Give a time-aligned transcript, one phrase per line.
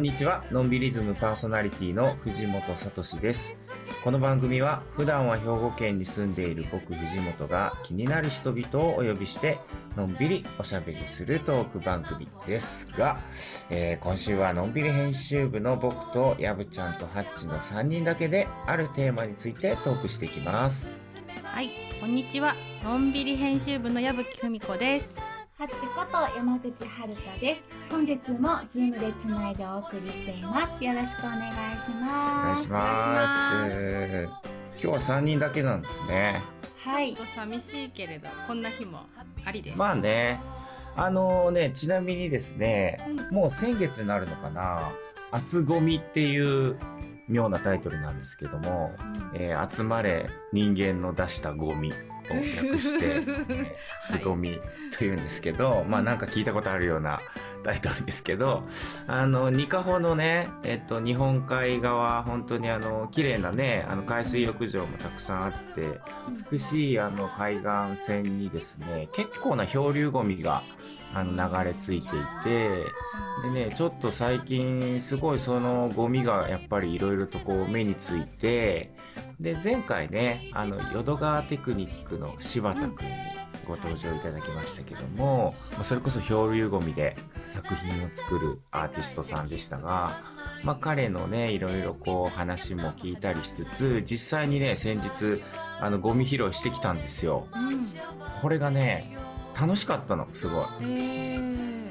[0.00, 0.42] こんにちは。
[0.50, 3.54] のんびりズムパーソナリティの藤本聡です。
[4.02, 9.58] この番組は普段は兵庫県に住んでいる僕藤本が気になる人々をお呼びして
[9.98, 13.20] のんびりおしゃべりするトーク番組ですが、
[13.68, 20.90] えー今週はのんびり編集部の僕とやぶちゃんとハッチの3人だけであるテーマについてトークしていきます。
[21.44, 21.68] はい、
[22.00, 22.54] こんにちは。
[22.82, 25.29] のんびり編集部の矢吹文子です。
[25.60, 27.62] ハッチこと山口遥です。
[27.90, 30.82] 本日もズームでつないでお送りしています。
[30.82, 32.60] よろしくお願いしお願ます。
[32.62, 34.28] いします。
[34.72, 36.42] 今日は3人だけなんですね。
[36.78, 37.26] はいちょっ。
[37.26, 39.00] と寂しいけれど、こんな日も
[39.44, 39.78] ありです。
[39.78, 40.40] まあね、
[40.96, 42.98] あのね、ちなみにですね、
[43.30, 44.90] もう先月になるのかな、
[45.30, 46.78] 厚ゴミっていう
[47.28, 48.92] 妙なタイトルなんですけども、
[49.34, 51.92] えー集まれ人間の出したゴミ
[52.32, 53.66] を略して、 えー
[54.10, 54.58] 厚ゴミ
[54.96, 57.20] というんですけど、まあなんか聞いたことあるような
[57.62, 58.64] タイトルですけど、
[59.06, 66.00] あの、ニカホのね、えっと、日本海側、本当にあの、綺麗なね、あの、海水浴場もたくさんあって、
[66.50, 67.58] 美しいあの海
[67.94, 70.62] 岸線にですね、結構な漂流ゴミが
[71.14, 72.84] あの流れ着いていて、
[73.42, 78.92] でね、ちょっと最近すごいそのゴミがやっぱりいろいろとこう目について、
[79.40, 83.12] で、前回ね、あの、淀川テクニックの柴田くんに
[83.66, 87.16] ご登場いただきましたけども、まあそれこそ漂流ゴミで
[87.46, 90.22] 作品を作るアーティストさんでしたが、
[90.62, 95.42] まあ彼のね、いろいろこう話も聞いたりしつつ、実際にね、先日、
[95.80, 97.46] あの、ゴミ拾いしてきたんですよ。
[97.54, 97.86] うん。
[98.42, 99.16] これがね、
[99.58, 100.66] 楽しかったの、すごい。
[100.82, 101.38] え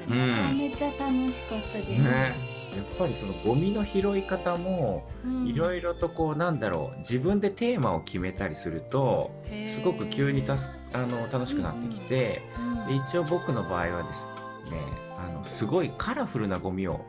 [0.06, 2.02] めちゃめちゃ楽しかったです。
[2.02, 2.49] ね。
[2.76, 5.08] やっぱりそのゴミの拾い方も、
[5.46, 9.30] いろいいろとこう、なんだろう、自分でテーマを決めたりすると、
[9.70, 12.42] すごく急にたすあの楽しくなってきて、
[12.88, 14.24] で一応僕の場合はです
[14.70, 14.80] ね、
[15.18, 17.04] あの、すごいカラフルなゴミを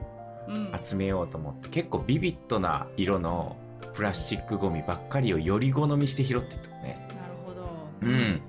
[0.47, 0.71] うん。
[0.83, 3.57] 集めようと思って、結構ビビッドな色の
[3.93, 7.07] プラスチックゴミばっかりをより好みして拾ってたのね。
[7.09, 7.67] なるほど。
[8.01, 8.41] うん。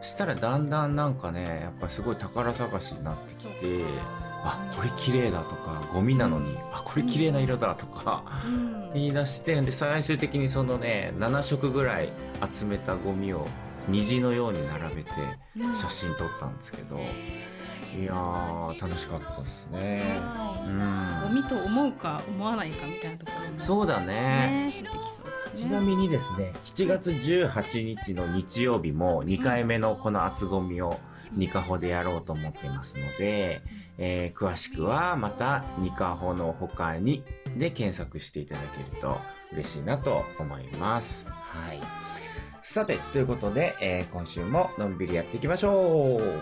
[0.00, 3.88] そしたらだんだんなんかね、やっぱりすごい宝探しになってきて、か
[4.42, 8.92] あ、これ綺麗だとか、ゴミなのに、あ、これ綺麗な色だとか、うん。
[8.94, 12.10] 言い出して、で、最終的にそのね、7色ぐらい
[12.52, 13.46] 集めたゴミを
[13.88, 15.10] 虹のように並べて
[15.58, 20.18] うん写真撮ったんですけど、いやー、楽しかったですね。
[20.18, 21.28] うはん。
[21.28, 24.06] ゴミと思うか思わないかみたいなところもそうだね。
[24.06, 25.68] ね、出てきそうですね。
[25.68, 30.98] ちなみにですね、7月18日の日曜日も2回目のこの厚ゴミを
[31.32, 33.62] ニカホでやろうと思ってますので、
[34.00, 37.22] えー詳しくはまたニカホの他に
[37.58, 39.18] で検索していただけると
[39.52, 41.26] 嬉しいなと思います。
[41.28, 41.80] はい。
[42.62, 46.40] さて、ということで、えー今週ものんびりやっていきましょう。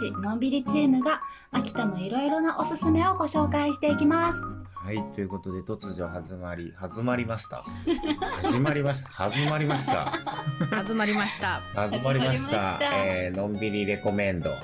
[0.00, 4.38] ちのんびりチームが秋田のいろいろなおすすめをご紹介していきます。
[4.74, 7.64] はい、ということで突如始まり、始まりました。
[8.42, 9.10] 始まりました。
[9.10, 10.06] 始まりました。
[10.72, 11.60] 始まりました。
[11.74, 14.54] 始まりましたえーのんびりレコメンド。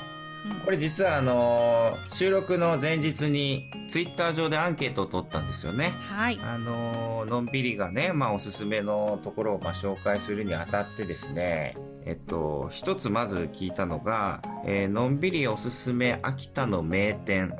[0.50, 5.94] うんこれ実はあのー収録の前日にツイッター上でアンケートを取ったんですよね。
[6.00, 6.40] はい。
[6.42, 17.54] あのーのんびりがね、まあおすすめのところをまあ紹介するにあたってですね、えっと、一つまず聞いたのが、えーのんびりおすすめ秋田の名店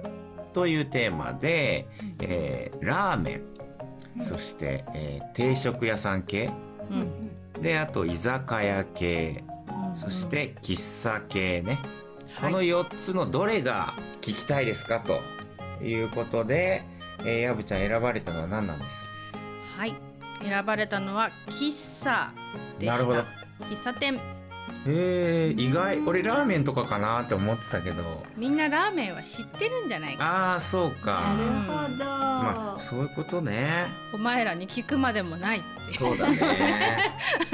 [0.53, 1.87] というテーマで、
[2.21, 3.41] えーラーメ
[4.19, 6.51] ン、そして、えー定食屋さん系、
[6.91, 7.63] うん。
[7.63, 11.79] で、あと居酒屋系、うんそして喫茶系ね。
[12.39, 15.21] はいこの4つのどれが聞きたいですかと
[15.83, 16.83] いうことで、
[17.21, 19.03] えー、やぶちゃん選ばれたのは何なんです？
[19.79, 19.95] はい。
[20.43, 22.33] 選ばれたのは喫茶
[22.79, 22.93] でした。
[22.93, 23.25] なるほど
[23.71, 24.21] 喫茶店。
[24.87, 26.01] えー、意外。
[26.07, 28.25] 俺ラーメンとかかなって思ってたけど。
[28.37, 30.25] みんなラーメンは知ってるんじゃないか。
[30.25, 31.37] ああ、そうなか。
[31.39, 32.05] るほど。
[32.05, 33.89] まあ、そういうことね。
[34.13, 36.99] お前らに聞くまでもないってそうだね。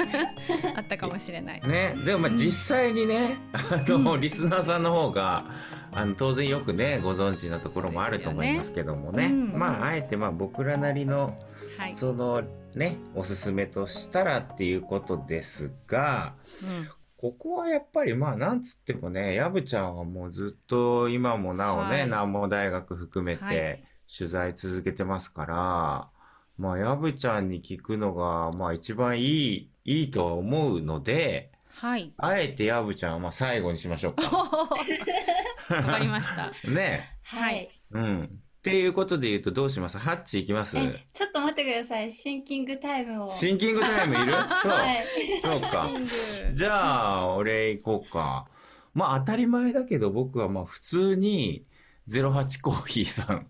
[0.77, 1.63] あったかもしれない。
[1.67, 1.97] ね。
[2.05, 5.45] でもまあうん実際にね、あの、リスナーさんの方が、
[5.93, 9.29] あの、当然よくね、ご存知なところもあると思いますけどもね。
[9.29, 11.37] ねうんまあ、あえてまあ僕らなりの、
[11.79, 11.95] はい。
[11.97, 12.43] その
[12.75, 16.89] ね、おすすめとしたらっていうことですが、うん。
[17.23, 23.85] ここはやっぱりまあなんつってもね、やぶちゃんはもうずっと今もなおね、はい南毛大学含めはいて
[24.19, 26.09] 取材続けてますから、
[26.59, 32.13] まあやぶちゃんに聞くのがまあ一番いい、いいとは思うので、はい。
[32.17, 34.23] あえてやぶちゃんはまあ最後にしましょうか。
[35.71, 36.51] わかりました。
[36.69, 37.71] ねはい。
[37.93, 38.42] うん。
[38.63, 39.99] っていうことで言うとどうします？
[39.99, 40.79] ハッチいきます？
[40.79, 42.13] え、ちょっと待ってください。
[42.13, 43.31] シンキングタイムを。
[43.31, 44.33] シンキングタイムいる？
[44.63, 44.71] そう。
[44.71, 45.05] はい。
[45.43, 45.89] そうか。
[46.53, 48.47] じゃあ、俺行こうか。
[48.95, 51.65] まあ当たり前だけど僕はまあ普通に
[52.09, 53.47] 08コーヒーさん。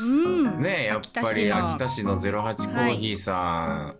[0.00, 0.60] うん。
[0.60, 3.94] ねやっぱり秋秋田田市の08コーヒーさ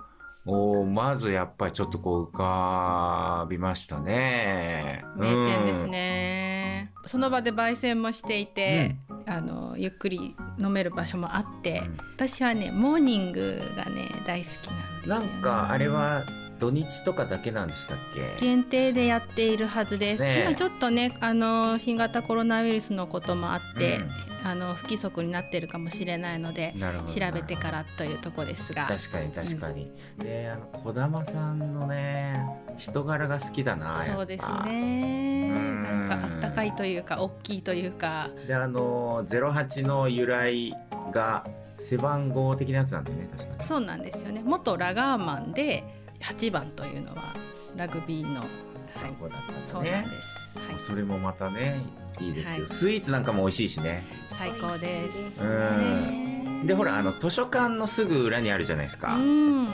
[0.44, 5.04] んをまずやっぱりちょっとこう浮かびましたね。
[5.16, 6.63] 名店ですね。
[7.06, 8.96] その場で焙煎もしていて、
[9.26, 11.96] あのゆっくり飲める場所もあって、うん。
[12.14, 16.24] 私はねモーニングがね大好きなんですよ、なんかあれは
[16.64, 18.36] 土日とかだけなんでしたっけ？
[18.40, 20.42] 限定でやっているはずです、ねえ。
[20.44, 24.10] 今ちょっとねあの新型コロナウイルスのこともあって、うん。
[24.46, 28.86] あの不規則になってるかもしれないのでなるほど調べてからというところですが。
[28.86, 32.44] 確かに確かに、であの児玉さんのね
[32.76, 34.14] 人柄が好きだなやっぱ。
[34.16, 35.50] そうですね。
[35.50, 35.82] うん。
[35.82, 38.28] なんかあったかいというか大きいというか。
[38.46, 40.74] であの08の由来
[41.10, 41.46] が
[41.78, 43.64] 背番号的なやつなんだよね確かに。
[43.64, 44.42] そうなんですよね。
[44.44, 47.34] 元ラガーマンで8番というのは
[47.76, 48.48] ラグビーの、はい
[49.02, 51.82] 番、号だったんだそうなねんです、はい、それもまたね
[52.20, 52.72] いいですけど、はい。
[52.72, 54.04] スイーツなんかも美味しいしね。
[54.30, 55.42] 最高です。
[55.42, 56.64] うん。
[56.64, 59.66] でほらあの図書館のすぐ裏にあるじゃないですうか、ん。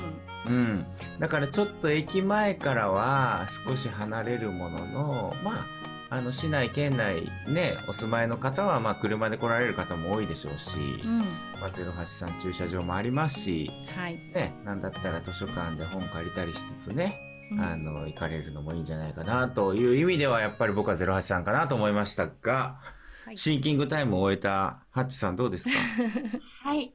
[0.47, 0.87] うん、
[1.19, 11.19] だからちょっと駅前からは少し離れるもののまああの市内県内ねお住まいの方はまあ車で来られる方も多いでしょうし、うん。
[11.61, 17.19] まあ、083駐車場もありますし、はい、ね、なんだったら図書館で本借りたりしつつね、
[17.53, 17.61] うん。
[17.61, 22.79] あの行かれるのもいいんじゃないかなという意味ではやっぱり僕は083かなと思いましたが、
[23.27, 23.37] はい。
[23.39, 25.71] シンキングタイムを終えたハッチさんどうですか？
[26.69, 26.93] はい。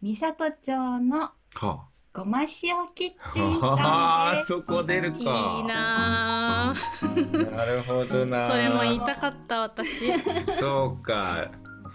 [0.00, 1.84] 三郷町のは
[2.18, 2.48] ごま塩
[2.96, 4.46] キッチンあ、あーさんです。
[4.50, 5.18] そこ出るか。
[5.18, 6.74] いいなあ
[7.54, 8.50] なるほどな。
[8.50, 10.12] それも言いたかった私。
[10.58, 11.48] そうか。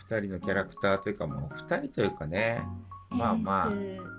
[0.10, 2.64] 二人のキャラクターというかもう二人というかね。
[3.10, 3.72] まあまあ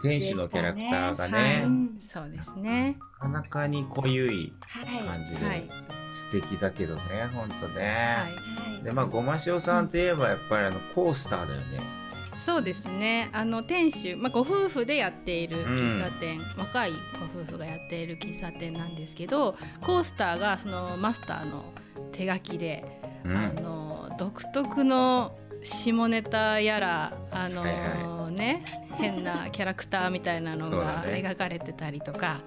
[0.03, 1.63] 天使のキャラクターがね、はい。
[1.63, 2.99] うんそうですね。
[3.15, 5.07] なかなかに濃ゆいはい。
[5.07, 5.71] 感じで、はい。
[6.17, 7.03] 素敵だけどね
[7.33, 8.75] ほんとね、はい。
[8.75, 8.83] はい。
[8.85, 12.04] でまあごま塩さんといえばやっぱりあのコースターだよね
[12.45, 13.31] そうですね。
[13.33, 21.73] あの店主、まあ、ご夫婦でやっている喫茶店、若いご夫婦がやっている喫茶店なんですけどコースターがそのマスターの
[22.13, 23.37] 手書きで、うん。
[23.37, 32.43] あの独特の下ネタやらあの、はいはね変なキャラクターみたいなのが描かれてたりとか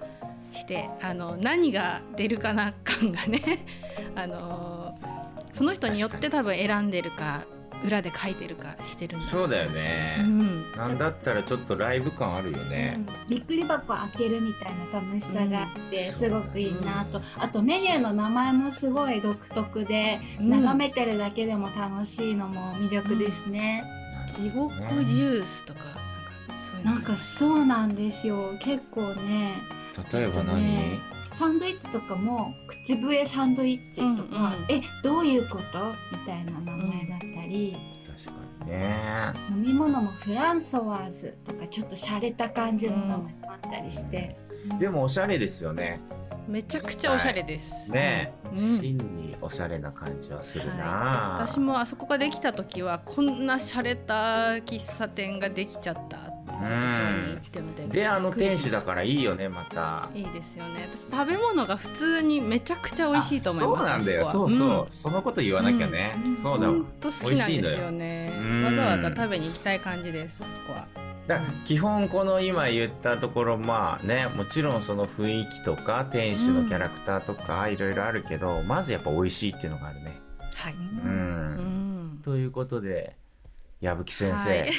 [0.52, 3.66] して、あの何が出るかな感がね
[4.14, 4.98] あの
[5.52, 7.44] その人によって多分選んでるか
[7.84, 9.26] 裏で書いてるかしてるんだ。
[9.26, 10.16] そうだよね。
[10.20, 10.72] う、ん。
[10.72, 13.28] なんだったらちょっとライブ感あるよね、うん。
[13.28, 16.12] びっくり箱開けるみたいな楽しさがあって、うん。
[16.14, 20.50] すごくいいなと、あとメニューの名前もすごい独特で、うん。
[20.50, 23.84] 眺めてるだけでも楽しいのも魅力ですね、
[24.28, 24.72] 地獄
[25.04, 25.96] ジュースとかなんか
[26.58, 26.92] そういうの。
[26.92, 28.56] なんかそうなんですよ。
[28.60, 29.54] 結構ね
[30.12, 30.98] 例えば何、ね
[31.34, 34.76] サンドイッチとかも口笛サンドイッチとか、うんうん。
[34.76, 35.92] えどういうこと？
[36.10, 37.76] みたいな名前だったり、
[38.06, 38.32] 確か
[38.64, 39.32] にね。
[39.50, 44.36] 飲み物もフランソワーズとかちょっと洒落た感じの名前もあったりして、
[44.78, 46.00] でもおしゃれですよね。
[46.46, 47.92] めちゃくちゃおしゃれです。
[47.92, 48.32] ね。
[48.44, 48.58] え、うん。
[48.78, 54.14] 真におしゃれな感じはするな、はい、私もあそこができた時はこんな洒落た
[54.64, 60.08] 喫茶店ができちゃった佐藤町にっていうのでであの店主だらからいいよねまた。
[60.14, 60.88] いいですよね。
[60.92, 64.28] 私食べ物が普通にめちゃくちゃ美味しいと思いますそうなんだよ。
[64.28, 66.36] あそうそう、こはそのこと言わなきゃね、うん。
[66.36, 68.32] そうだわほんと好きなんですよね。
[68.64, 70.86] わざわざ食べに行きたい感じですあそこは。
[71.26, 80.20] だ基本この今言ったところまあねもちろんその雰囲気とか店主のキャラクターとかいろいろあるけど、まずやっぱ美味しいっていうのがあるね。
[80.54, 83.16] はい、う、うんん、ということで
[83.80, 84.70] 矢吹先生、はい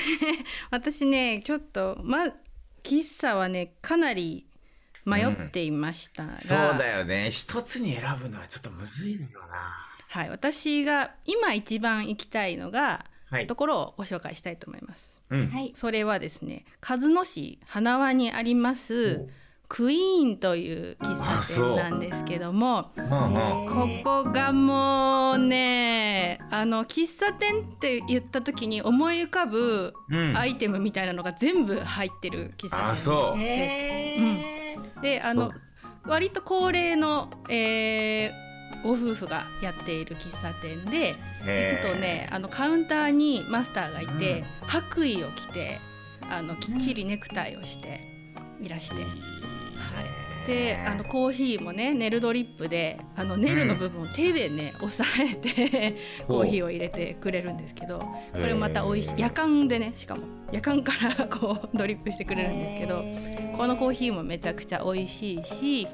[0.70, 2.26] 私ねちょっとま
[2.84, 4.46] 喫茶はねかなり
[5.06, 7.32] 迷っていましたが、そうだよね。
[7.32, 9.76] 一つに選ぶのはちょっとむずいだろうな。
[10.08, 13.48] はい、私が今一番行きたいのが、はい。
[13.48, 15.22] ところをご紹介したいと思います。
[15.30, 15.50] うん。
[15.50, 15.72] はい。
[15.76, 19.28] それはですね鹿角市花輪にあります
[19.70, 30.36] クイーンという喫茶店なんですけどもここがもうねあの喫茶店って言った時に思い浮かぶうん。
[30.36, 33.40] アイテムみたいなのが全部入ってる喫茶店あそう。
[33.40, 35.54] へーであの
[36.04, 38.50] 割と高齢の、えー
[38.82, 44.68] ご夫婦がやっている喫茶店で行くとねあのカウンターにマスターがいて、うん。
[44.68, 45.82] 白衣を着て
[46.30, 48.00] あのきっちりネクタイをして
[48.62, 49.06] いらして、
[50.50, 55.96] であのコーヒーもねネルドリップであのネルの部分を手でね、押さえて
[56.28, 59.14] コーヒーを入れてくれるんですけどこれまた美味しい。
[59.18, 63.04] 夜間でねしかも夜間から こうドリップしてくれるんですけど
[63.56, 65.88] このコーヒーもめちゃくちゃ美味しいし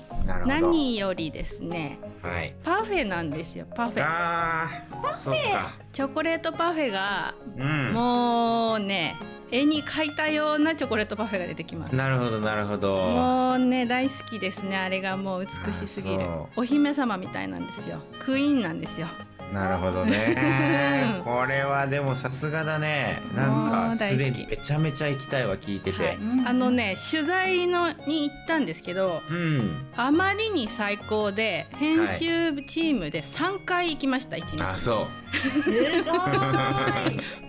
[0.46, 4.04] 何よりですね、はい、パフェなんですよパフェ。
[4.06, 4.70] あ
[5.02, 9.16] パフェチョコレートパフェが、うん、もうね
[9.52, 11.96] 絵に描いたようなチョコレートパフェが出てきます。
[11.96, 12.98] なるほどなるほど。
[12.98, 14.78] もうね大好きですね。
[14.78, 16.26] あれがもう美しすぎる。
[16.56, 18.00] お姫様みたいなんですよ。
[18.20, 19.08] クイーンなんですよ
[19.54, 21.22] なるほどね。
[21.24, 23.22] これはでもさすがだね。
[23.36, 23.48] な
[23.94, 34.62] んかすでにめちゃめちゃ行きたいわ聞いてて、はい、あのね取材のに行ったんですけど、うん、あまりに最高で編集チームで3回行きました1日。
[34.64, 35.08] あそう。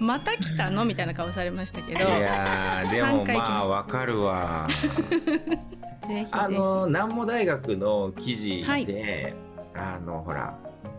[0.04, 0.84] また来たの？
[0.84, 4.68] みたいな顔されましたけどいやでもまあわかるわ。
[6.06, 8.86] ぜひあの南模大学の記事で、はい、
[9.74, 10.56] あのほら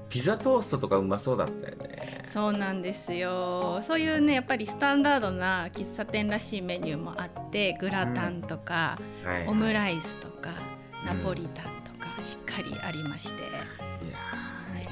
[0.09, 2.21] ピザトーストとかうまそうだったよね。
[2.25, 3.81] そうなんですよ。
[3.83, 9.29] そういうねやっぱりスタンダードな喫茶店らしいメニューもあってグラタンとか、うん。
[9.29, 10.51] はいはい、オムライスとか
[11.05, 14.46] ナポリタンとかしっかりありまして、いや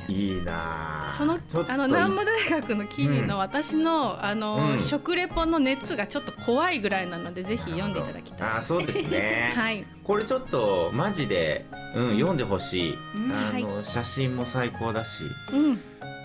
[0.08, 8.50] いいなそのあの南部大学の記事の私の、うん、あの、うん、食レポの熱がちょっと怖いぐらいなのでぜひ読んでいただきたい。
[8.58, 9.54] あそうですね。
[9.56, 9.86] はい。
[10.04, 13.18] これちょっとマジで、うん、読んでほしい、あ
[13.60, 15.74] の、はい、写真も最高だし、うん、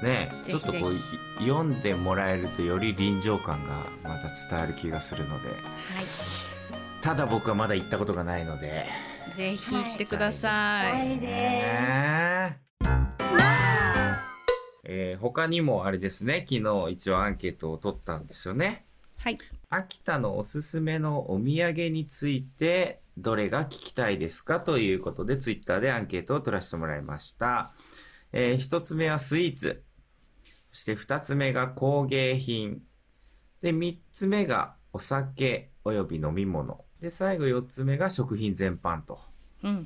[0.02, 5.56] ねちょっとこう読んでもらえるとより臨場感がまた伝わる気がするので、はい、
[7.00, 8.86] ただ僕はまだ行ったことがないので。
[9.34, 12.69] ぜひ来てください、はい、ね
[14.92, 18.86] えー、他にもあれですね、昨日一応アンケートを取ったんですよね。
[19.18, 19.38] はい。
[19.68, 24.58] 秋田のおすすめのお土産について、どれが聞きたいですか？
[24.58, 27.72] ということで、ツイッターでアンケートを取らせてもらいました。
[28.32, 29.84] えー、一つ目はスイーツ。
[30.72, 32.82] そして二つ目が工芸品。
[33.62, 36.84] で、三つ目がお酒及び飲み物。
[37.00, 39.20] で、最後四つ目が食品全般と。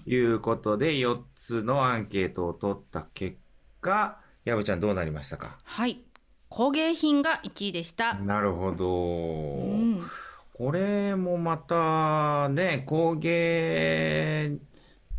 [0.07, 3.37] いうことで、4つのアンケートを取った結
[3.83, 5.57] 果、やぶちゃんどうなりましたか？
[5.65, 6.01] はい。
[6.49, 8.15] 工芸品が1位でした。
[8.15, 10.03] なるほど、うん、
[10.53, 14.59] これもまたね工芸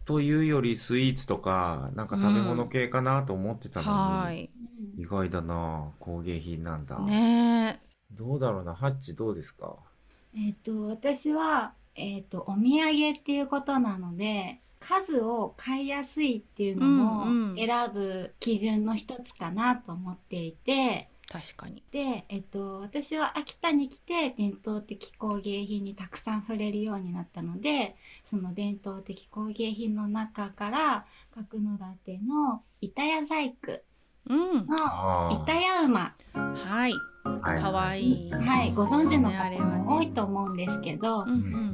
[0.05, 4.20] というよりスイーツとかなんか食べ物系かなと思ってたのに、うん。
[4.22, 4.50] はい、
[5.00, 7.00] 意外だな工芸品なんだ。
[7.00, 7.82] ね。
[8.12, 9.74] どうだろうなハッチどうですか？
[10.38, 21.84] えっ、と私はえっ、とお土産っていうことなので数を買いやすいっていうのも選ぶ基準の一つかなと思っていて、確かに。
[21.91, 33.82] で、えっと、私は秋田に来て伝統的工芸品にたくさん触れるようになったのでその伝統的工芸品の中から角館の板屋細工
[34.29, 36.94] の板屋馬、はい。
[37.60, 41.25] かわいい、はい、ご存知の方も多いと思うんですけど、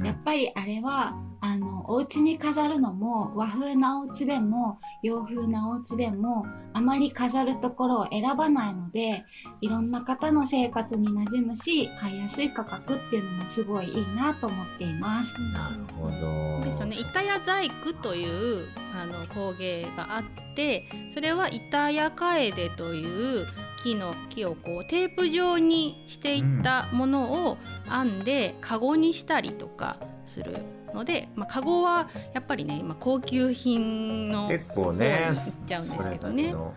[0.02, 9.24] やっぱりあれはあのお家に飾るのも和風なお家でも洋風なお家でもあまり飾るところを選ばないので
[9.60, 15.34] いろんな方の生活に馴染むし買いやすい価格っていうのもすごいいいなと思っています。
[15.52, 16.64] なるほど。
[16.64, 16.96] ですよね。
[17.00, 23.04] 板屋細工というあの工芸があってそれは板屋楓とい
[23.42, 23.48] う
[23.82, 27.58] 木の木をこうテープ状にしていったものを
[27.90, 36.54] 編んでカゴにしたりとかするので、まあ、カゴはやっぱりね今高級品の結構ねいっちゃうんですけどね。
[36.54, 36.70] は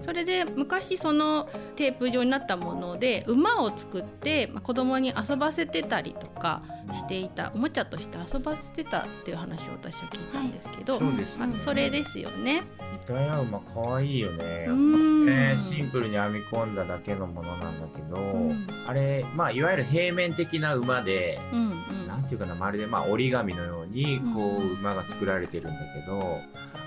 [0.00, 6.62] い、それで昔そのテープ状になったもので馬を作って、まあ、子供に遊ばせてたりとか
[6.92, 12.62] していたおもちゃとして遊ばせてたっていう話を私は聞いたんですけど、はい、そまあ、それですよね。
[13.04, 14.66] 板屋馬可愛いよね。
[14.68, 18.52] ねシンプルに編み込んだだけのものなんだけど、
[18.86, 22.03] あれまあいわゆる平面的な馬で、うんうん
[22.36, 26.40] ていうかなまるでまあ折り紙のようにこう馬が作られてるんだけど、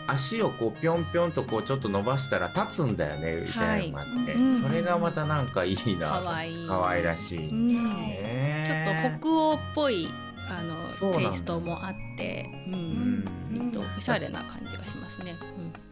[0.07, 6.67] 足をこうぴょんぴょんとこうちょっと伸ばしたら立つんだよねみたいなのって、はい、それがまたなんかいいなかわいい。
[6.67, 10.07] かわいらしい、ね、ちょっと北欧っぽい
[10.49, 15.35] あのテイストもあってうん、うん、とおしゃれな感じがしますね。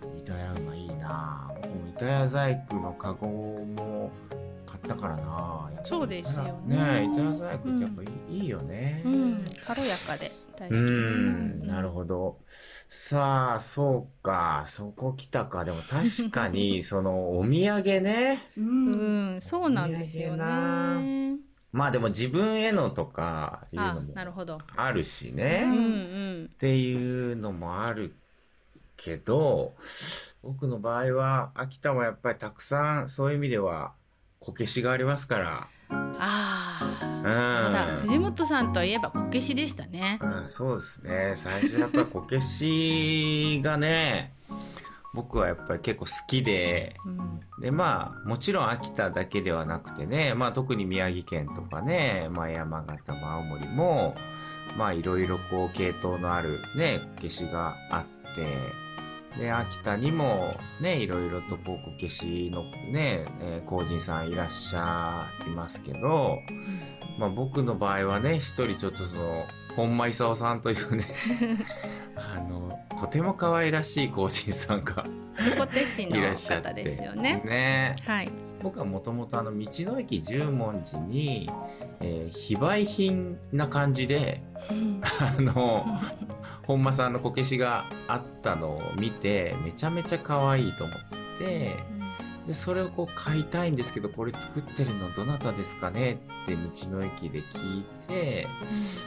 [0.03, 1.51] うん、板屋馬いいな。
[1.95, 4.12] 板屋細工のカゴも
[4.86, 5.72] ったからな。
[5.84, 6.77] そうですよね。
[6.77, 12.39] ね板細工ってやっぱいい,、いいよね、うん、軽やかで大好きです、うん、なるほど。
[12.89, 14.63] さあそうか。
[14.68, 15.65] そこ来たか。
[15.65, 18.50] でも確かに そのお土産ね。
[18.58, 21.38] うん、そうなんですよね。
[21.72, 24.13] まあでも自分へのとかいうのも
[24.77, 25.77] あるしね、うんう
[26.44, 28.15] ん、っていうのもある
[28.96, 29.75] けど
[30.42, 33.94] 僕の場合は秋田はやっぱりたくさんそういう意味では
[34.45, 35.67] こけしがありますから。
[35.89, 41.33] ああ、うん、だ藤本さんといえばこけしでしたね、うん、そうですね。
[41.35, 44.33] 最初やっぱりこけしがね
[45.13, 54.15] 僕はやっぱり結構好きで、うん、でまあもちろん秋田だけではなくてね、まあ、特に宮城県とかね、まあ、山形も青森も
[54.77, 58.85] まあいろいろこう系統のあるねこけしがあって
[59.38, 66.39] で秋田にもねいろいろとこうこけしのね、えー、工人さんいらっしゃいますけど、
[67.18, 71.06] まあ、僕の場合はね一人ちょっとその本間勲さんというね
[72.15, 75.06] あのとても可愛らしい工人さんが
[75.38, 77.42] 横手市の方ですよね。
[77.46, 77.96] ね。
[78.06, 78.32] はい、
[78.63, 81.50] 僕はもともと道の駅十文字に、
[82.00, 84.42] えー、非売品な感じで、
[85.04, 85.86] あの
[86.67, 90.98] 本間さんのこけしがあったのを見てめちゃめちゃ可愛いと思っ
[91.39, 91.95] て。
[92.48, 98.48] でそれをこう買いたいんですけどこれ作ってるのどなたですかねって道の駅で聞いて、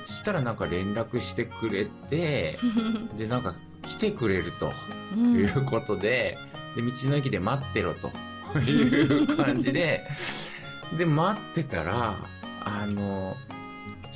[0.08, 2.58] うん、したらなんか連絡してくれて
[3.16, 4.72] でなんか来てくれると
[5.16, 6.36] いうことで
[6.76, 8.10] うん、で道の駅で待ってろと
[8.58, 10.04] いう感じで
[10.98, 12.16] で待ってたら
[12.64, 13.36] あの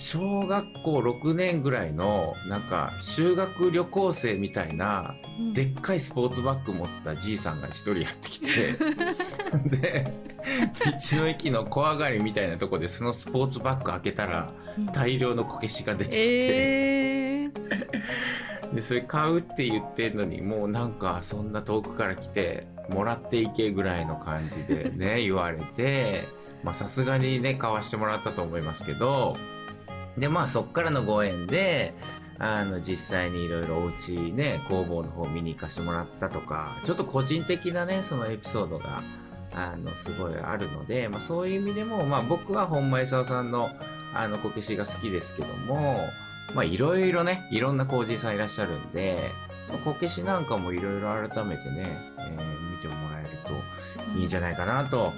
[0.03, 5.15] 小学校6年ぐらいのなんか修学旅行生みたいな、
[5.55, 8.73] でっかいスポーツバッグ持ったじいさんが一人やってきて
[9.65, 10.13] で
[11.13, 14.49] 道の駅の小上がりみたいなとこでそのスポーツバッグ開けたら
[14.93, 26.27] 大量のこけしが出てきて、えー、でそれ買うって言ってんのにもうなんかそんな遠くから来てもらっていけぐらいの感じでね言われて
[26.65, 29.37] まあさすがにね買わしてもらったと思いますけど
[30.19, 31.95] でまあそっからのご縁で
[32.39, 39.03] あの実際にいろいろお家ね工房の方見に行かしてもらったとかちょっと個人的なねそのエピソードが
[39.55, 43.71] あのすごいあるので、まあ、そういう意味でも、まあ、僕は本間勲さんの
[44.15, 46.09] あのこけしが好きですけども
[46.55, 49.31] まあいろいろねいろんな工事さんいらっしゃるんで
[49.85, 55.13] こけしなんかもいろいろ改めてね、えー、見てもらえるといいんじゃないかなと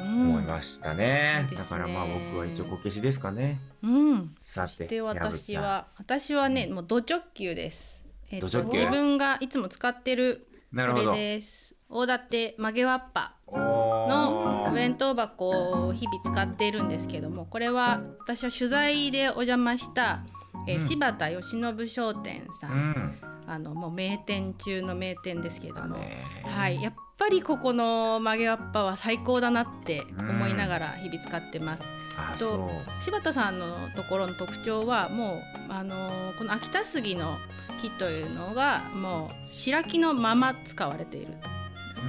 [0.00, 1.46] 思いましたね。
[1.50, 3.60] うん、だからまあ僕は一応こけしですかね。
[3.82, 4.34] うん。
[4.40, 11.74] そして私は私はねもうド直球です、えー、自分がいつも使ってるこれです。
[11.90, 20.20] 大館曲げわっぱのお弁当箱を日々使っているんですけどもこれは私は取材でお邪魔した、
[20.66, 25.96] えー、うん、柴田義信商店さん、うん、あのもう名店中の名店ですけども、
[26.44, 26.82] はい。
[26.82, 26.94] やっ
[27.28, 31.82] ぱりここの曲げわっぱは最高だなって思いながら日々使ってます。
[32.32, 37.38] うん、と柴田さんのところの特徴はもうあのこの秋田杉の
[37.80, 41.34] 木というのがもう白木のまま使われている。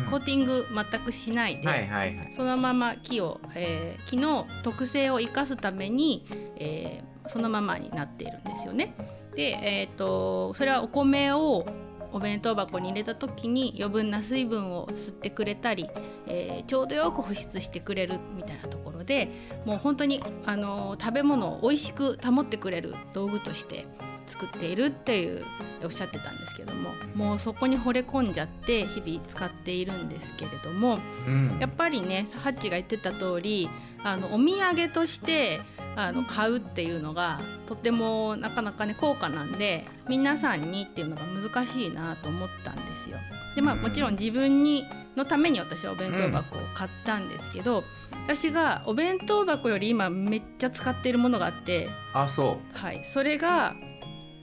[0.09, 6.25] コーティング全くしないで、はいはいはい、そのまま木を、えー、木の特性を生かすために、
[6.57, 8.93] えー、そのままになっているんですよね。
[9.35, 11.65] で、えーとそれはお米を
[12.11, 15.89] お弁当箱に入れた時に余分な水分を吸ってくれたり、
[16.27, 19.29] えー、ちょうどよく保湿してくれるみたいなところで
[19.65, 23.85] もう本当にあの食べ物を美味しく保ってくれる道具として
[24.29, 25.43] 作っているっていう
[25.83, 33.69] おっしゃってたんですけどももうそこに惚れ込んじゃって日々使っているんですけれども、うん、やっぱりねハッチが言ってた通り
[34.03, 35.61] あのお土産として
[35.95, 43.17] あの買うっていうのがとてもなかなかね高価なんで皆さんにっていうのが難しいなと思ったんですよ。
[43.55, 47.83] でまあもちろん自分にのために私はお弁当箱を買ったんですけど、うん、
[48.23, 52.77] 私がお弁当箱より今めっちゃ使っているものがあってあそう。
[52.77, 53.05] はい。
[53.05, 53.75] それが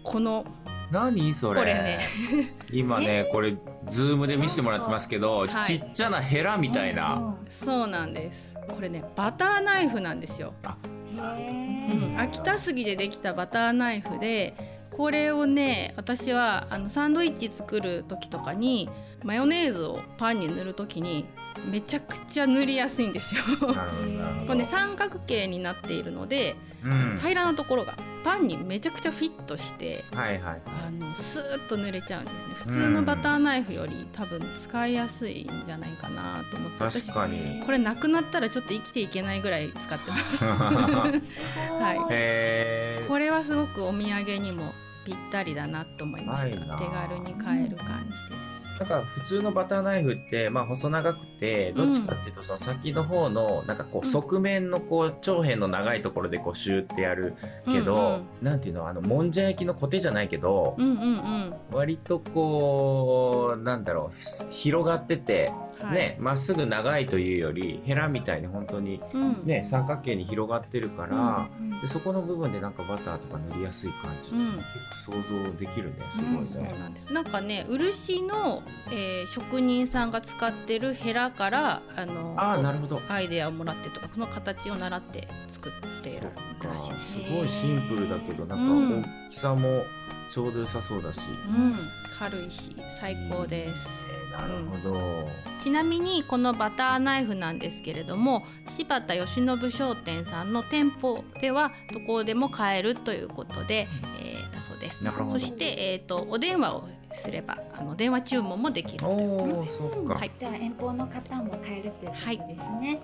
[0.04, 0.44] この
[0.90, 1.60] 何それ？
[1.60, 2.08] これね。
[2.70, 3.56] 今ねこれ
[3.88, 8.56] ズームで見せてもらってますけど、はい、ちっちゃなヘラみたいな、そうなんです。
[8.68, 10.54] これねバターナイフなんですよ。
[11.12, 18.88] うん、秋田杉でできたバターナイフでこれをね私はあのサンドイッチ作る時とかに
[19.22, 21.26] マヨネーズをパンに塗る時に
[21.70, 23.42] めちゃくちゃ塗りやすいんですよ。
[24.46, 32.54] これね三角形になっているので、うん、平らなところがパンにめちゃくちゃフィットして、はいはい、あのスーッと塗れちゃうんですね。
[32.54, 37.20] 普通のバターナイフより多分使いやすいんじゃないかなと思って私こ
[37.70, 40.44] れなくなったらちょっと生きていけないぐらい使ってます。
[40.46, 44.72] はい、これはすごくお土産にも
[45.06, 46.76] ぴったりだなと思いました。
[46.76, 57.34] 手軽に買える感じですなんか普通のバターナイフってまあ細長くてどっちかっていうとその先の方のなんかこう側面のこう長辺の長いところでこうシューってやる
[57.66, 69.00] けど、うんうん、なんていうのあのもんじゃ焼きのコテじゃないけど、うんうんうん、割とこうなんだろう広がってて、はい、ねまっすぐ長いというよりヘラみたいに本当に
[69.44, 74.52] ね、うん、三角形に広がってるから、うんうん、でそこの部分でなんかバターとか塗りやすい感じって結
[75.06, 76.48] 構想像できるねすごいね。
[76.52, 83.00] そうなんなんかね漆のえー、職人さんが使ってるヘラからあのあなるほど。
[83.08, 86.30] アイデアをもらってとかこの形を習って作ってる
[86.62, 87.20] らしいです。
[87.24, 89.84] すごいシンプルだけどなんか大きさも
[90.28, 91.76] ちょうど良さそうだし、うん、
[92.18, 95.26] 軽いし最高です、えー、なるほど、うん、
[95.58, 103.86] ちなみにこのバターナイフなんですけれども柴田義信商店さんの店舗ではどこでも買えるということで、
[104.20, 105.04] えー、だそうです。
[105.28, 113.00] そして、えーと、お電話をすればあの電話注文もできるということで、うんはい、じゃあ遠方の方も買えるっていうことですね、はい。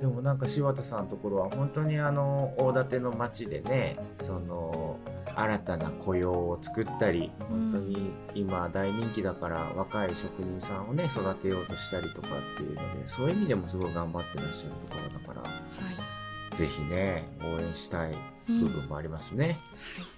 [0.00, 4.98] でもなんか柴田さんのところは本当にあの大館の町でねその
[5.34, 15.60] 新たな雇用を作ったり本当に今大人気だから若い職人さんをね育てようとしたりとかっていうのでそういう意味でもすごい頑張ってらっしゃるところだから、は
[16.52, 18.14] い、ぜひね応援したい
[18.46, 19.44] 部分もありますね。
[19.44, 20.15] うんはい、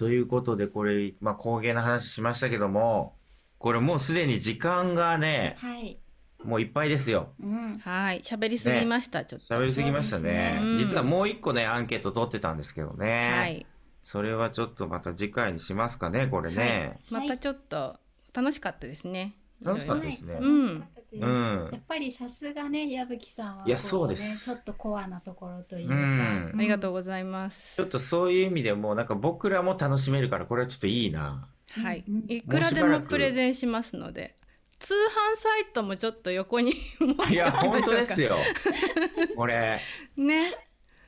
[0.00, 3.16] ということでこれ、まあ、工芸の話しましたけども
[3.58, 5.98] これもうすでに時間がね、はい。
[6.42, 7.28] もういっぱいですよ。
[7.38, 9.54] うん、はい、喋りすぎました、ね、ちょっと。
[9.54, 10.58] 喋りすぎましたね。
[10.58, 10.60] ね。
[10.78, 13.32] 実はもう一個ね、アンケート取ってたんですけどね。
[13.34, 13.66] はい。
[14.02, 18.00] それはちょっとまた次回にしますかねこれね、はい、またちょっと
[18.32, 19.34] 楽しかったですね。
[19.62, 21.26] 楽しかったですね、うん、う。
[21.26, 24.44] ん、やっぱりさすがね矢吹さんは、ね、いやそうです。
[24.44, 27.76] ちょっとコアなところというか、うん、ありがとうございます。
[27.76, 31.48] ちょっとそういう意味でもなんか僕らも楽しめるからこれはちょっといいな。
[31.70, 32.04] はい。
[32.28, 34.36] いくらでもプレゼンしますので
[34.80, 36.72] 通販サイトもちょっと横に
[37.30, 38.36] いや本当ですよ。
[39.36, 39.80] これ。
[40.16, 40.54] ね。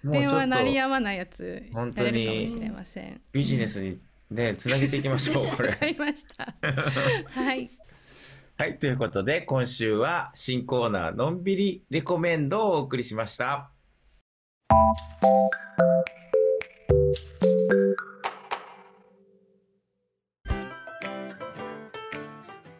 [0.05, 3.21] 電話鳴りやまないやつやれるかもしれません。
[3.33, 3.99] ビジネスに
[4.31, 5.71] ねつなげていきましょうこれ。
[5.71, 6.55] わかりました。
[7.31, 7.71] はい
[8.62, 13.72] はいということで今週は新コーナーのんびりレコメンドをお送りしました。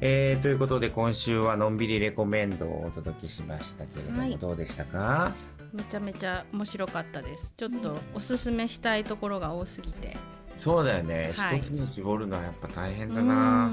[0.00, 5.32] えー、ということで今週はのんびりレコメンドをお届けしましたけれども、はい、どうでしたか？
[5.72, 7.54] めちゃめちゃ面白かったです。
[7.56, 10.16] ちょっとおすすめしたいところが多すぎて。
[10.58, 13.72] そうだよね、はい、一つに絞るのはやっぱ大変だな。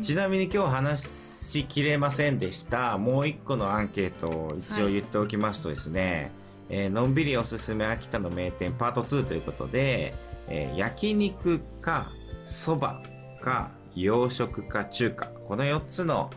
[0.00, 2.98] ちなみに今日話しきれませんでした。
[2.98, 6.30] もう一個のアンケートを一応言っておきますとですね、
[6.68, 6.80] はい。
[6.80, 10.14] えー、のんびりおすすめ秋田の名店パート2ということで、
[10.46, 12.06] えー、焼肉か
[12.46, 13.02] そば
[13.40, 13.70] か
[14.02, 15.26] 洋食か中華。
[15.46, 16.30] この4つの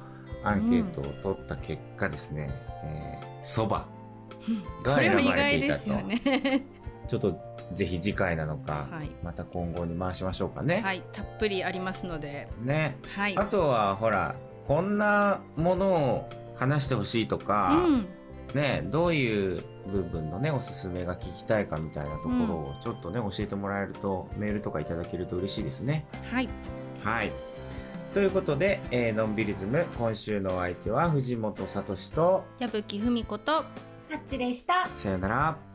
[0.44, 2.50] アンケートを取った結果ですね
[3.44, 3.88] そば、
[4.42, 6.22] えー、 が選ばれていたと、ね、
[7.08, 7.40] ちょっと
[7.74, 10.82] ぜひ次回なのか、はい、また今後に回しましょうかね。
[10.84, 12.50] はいたっぷりありますので。
[12.62, 14.36] ね、はい、あとはほら
[14.68, 18.08] こんなものを話してほしいとか、うん。
[18.54, 26.06] ね、どういう部分のね、おすすめが聞きたいかみたいなところをちょっとね、うん、教えてもらえると、メールとかいただけると嬉しいですね。
[26.30, 26.50] はい。
[27.02, 27.32] はい。
[28.14, 33.64] ということで、えー、のんびりズム、今週のお相手は藤本聡と矢吹文子と
[34.10, 34.90] タッチでした。
[34.98, 35.71] さよなら。